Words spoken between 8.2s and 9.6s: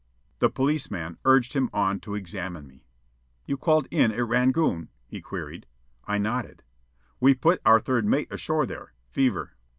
ashore there. Fever."